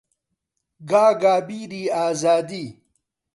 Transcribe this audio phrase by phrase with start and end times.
[0.89, 2.65] گاگا بیری ئازادی